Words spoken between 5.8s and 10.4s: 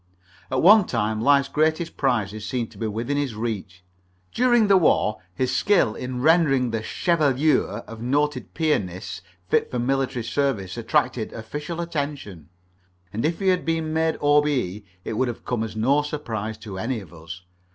in rendering the chevelure of noted pianists fit for military